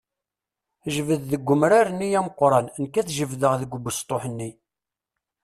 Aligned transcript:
Jbed 0.93 1.21
deg 1.31 1.47
umrar-nni 1.53 2.07
ameqqran, 2.19 2.65
nekk 2.81 2.95
ad 3.01 3.09
jebdeɣ 3.17 3.53
deg 3.61 3.75
ubesṭuḥ-nni. 3.77 4.49